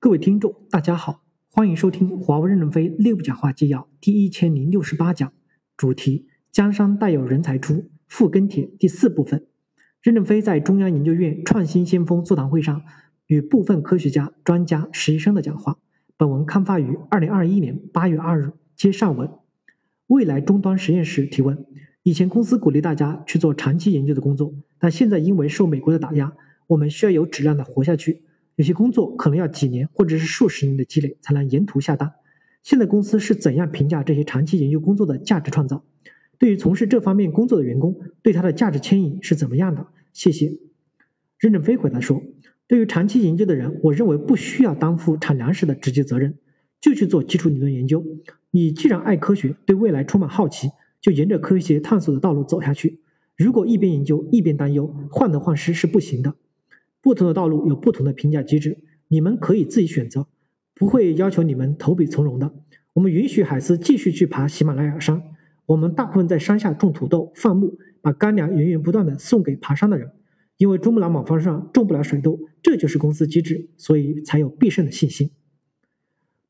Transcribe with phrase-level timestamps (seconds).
[0.00, 5.32] 各位听众，大家好，欢迎收听华为任正非内部讲话纪要第一千零六十八讲，
[5.76, 9.44] 主题：江山代有人才出，复跟帖第四部分。
[10.00, 12.80] 任正非在中央研究院创新先锋座谈会上
[13.26, 15.78] 与部分科学家、专家、实习生的讲话。
[16.16, 18.52] 本文刊发于二零二一年八月二日。
[18.76, 19.28] 接上文，
[20.06, 21.66] 未来终端实验室提问：
[22.04, 26.32] 以前公司鼓励大家去做长期研究的工作，但现在因为受美国的打压，
[26.68, 28.22] 我们需要有质量的活下去。
[28.58, 32.12] 有些工作可能要几年或者是数十年的积累才能沿途下单。
[32.64, 35.84] 现在公司是怎样评价这些长期研究工作的价值创造？
[36.38, 39.86] 对于从事这方面工作的员工，对他的价值牵引是怎么样的？
[40.12, 40.58] 谢谢。
[41.38, 42.20] 任正非回答说
[42.66, 46.36] ：“对于长期研究的人，我认为不需要担负产粮食的直接责任，
[46.80, 48.04] 就去做基础理论研究。
[48.50, 50.68] 你既然爱科学，对未来充满好奇，
[51.00, 52.98] 就沿着科学探索的道路走下去。
[53.36, 56.34] 如果一边研究一边担忧，患得患失是不行的。”
[57.08, 60.26] 不同的道路有不同的评价机制，你们可以自己选择，
[60.74, 62.52] 不会要求你们投笔从戎的。
[62.92, 65.22] 我们允许海思继续去爬喜马拉雅山，
[65.64, 70.10] 我们大部分在山下种土豆、放牧，把干粮源源不断的送给爬山的人。
[70.58, 75.30] 因为珠穆朗玛峰上种不了水稻，这就是公司机制，所以才有必胜的信心。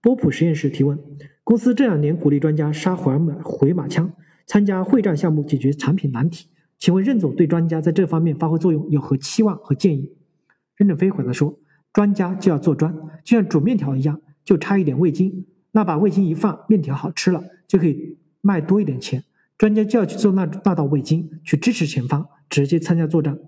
[0.00, 0.96] 波普实验室提问：
[1.42, 4.12] 公司这两年鼓励专家杀回马回马枪，
[4.46, 6.46] 参加会战项目解决产品难题，
[6.78, 10.12] 请问任总对专家在这方面发挥作用有何期望和建议？
[10.76, 11.58] 任正非回答说
[11.92, 15.46] ：“专家就要做专，就像煮面条一样，就差一点味精。
[15.72, 19.24] 那把味精一放，面条好吃了，就可以卖多一点钱。
[19.56, 23.38] 专家就要去做那那道味精，去支持前方，直接参加作战。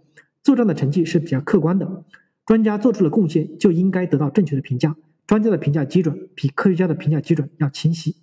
[0.42, 2.04] 作战的成绩是比较客观的。
[2.44, 4.96] 专家做出了贡献，就应该得到正确的评价。
[5.26, 8.14] 专家的评价基准比科学家的评价基准要清晰。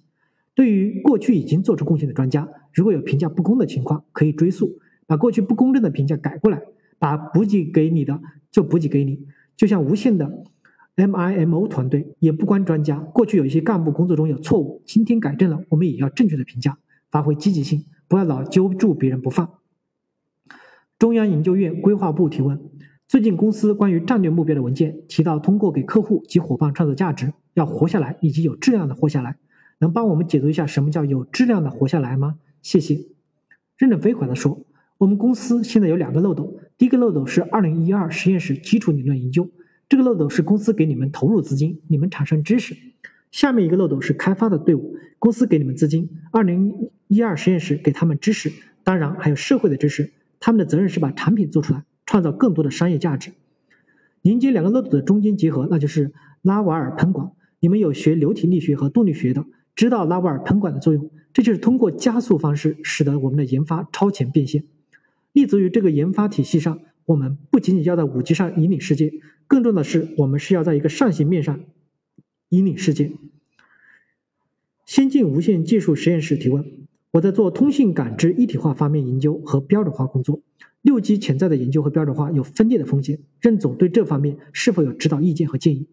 [0.56, 6.62] 对于过去已经做出贡献的专家，如果有评价不公的情况，可以追溯，把过去不公正的评价改过来。”
[7.04, 8.18] 把补给给你的
[8.50, 10.46] 就补给给你，就像无线的
[10.96, 12.98] MIMO 团队也不关专家。
[12.98, 16.78] 过去有一些干部工作中有错误，今天改正了，我们也要正确的评价，
[17.12, 19.50] 发挥积极性，不要老揪住别人不放。
[20.97, 22.58] 中央研究院规划部提问：
[23.06, 29.35] 最近公司关于战略目标的文件提到，通过给客户及伙伴创造价值，要活下来以及有质量的活下来，
[29.80, 32.38] 能帮我们解读一下什么叫有质量的活下来吗？
[32.62, 33.08] 谢谢。
[33.78, 34.66] 任正非回答说。
[35.00, 39.50] 我们公司现在有两个漏洞，一个漏斗是二零一二实验室基础理论研究，
[39.88, 42.76] 这个漏斗是公司给你们投入资金，你们产生知识；
[43.32, 46.74] 下面一个漏斗是开发的队伍，公司给你们资金，二零
[47.08, 48.52] 一二实验室给他们知识，
[48.84, 50.12] 当然还有社会的知识，
[50.42, 53.32] 他们的责任是把产品做出来，创造更多的商业价值。
[54.22, 56.12] 连接两个漏斗的中间结合，那就是
[56.42, 57.32] 拉瓦尔喷管。
[57.62, 64.66] 你们有学流体力学和动力学的，知道拉瓦尔喷管的作用，这就是通过加速方式，使得我们的研发超前变现。
[65.34, 69.12] 立足于这个研发体系上，我们不仅仅要在五 G 上引领世界，
[69.48, 71.60] 更重要的是，我们是要在一个上行面上
[72.50, 73.12] 引领世界。
[74.86, 76.64] 先进无线技术实验室提问：
[77.12, 80.42] 我在做通信感知一体化方面研究和标准化工作，
[80.82, 85.88] 六 G 潜在的研究和标准化有分裂的风险，任总对这方面是否有指导意见和建议？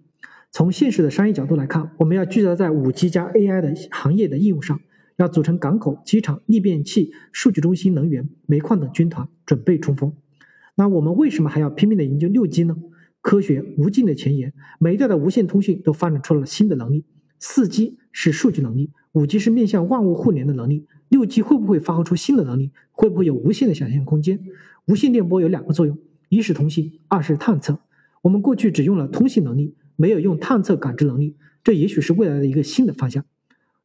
[0.53, 4.81] 从现实的商业角度来看，我们要聚焦在五 G 加 AI 的行业的应用上。
[5.21, 10.15] 要组成港口、机场、逆变器、数据中心、能源、煤矿等军团，准备冲锋。
[10.77, 12.75] 那我们为什么还要拼命的研究六 G 呢？
[13.21, 17.05] 科学无尽的前沿，每一代的无线通讯都发展出了新的能力。
[17.39, 22.71] 四 G 是数据能力，五 G 是面向万物互联的能力，六 G 会不会发挥出新的能力？
[22.93, 24.41] 会不会有无限的想象空间？
[24.87, 25.99] 无线电波有两个作用：
[26.31, 27.79] 一是通信，二是探测。
[28.23, 33.23] 我们过去只用了通信能力，没有用探测感知能力，这也许是未来的一个新的方向。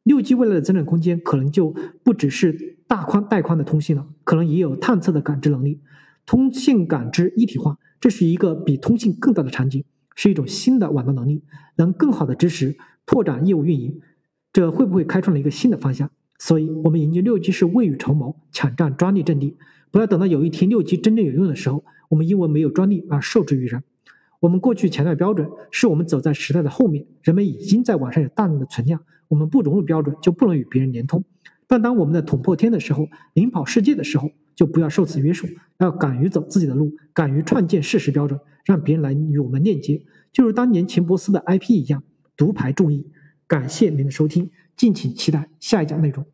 [0.06, 1.74] 六 G 未来的增长空间可能就
[2.04, 5.80] 不只是大宽带宽的通信了，可能也有探测的感知能力，
[6.24, 9.82] 通信感知一体化，这是一个比通信更大的场景，
[10.14, 11.42] 是一种新的网络能力，
[11.74, 14.00] 能更好的支持拓展业务运营，
[14.52, 16.08] 这会不会开创了一个新的方向？
[16.38, 19.56] 所以，我们研究六 G 是未雨绸缪，抢占专利阵地，
[19.90, 23.82] 不要等到有一天六 G 真正有用的时候，我们因为没有专利而受制于人。
[24.38, 31.24] 我们过去强调标准，是我们走在时代的后面，人们已经在网上有大量的存量，我们不融入标准就不能与别人连通。
[31.66, 40.02] 但当我们在捅破天的时候，领跑世界的时候，就不要受此约束，要敢于走自己的路，敢于创建事实标准，让别人来与我们链接，
[40.32, 42.02] 就如当年钱伯斯的 IP 一样，
[42.36, 43.06] 独排众议。
[43.48, 46.24] 感谢您的收听，敬请期待下一讲内容。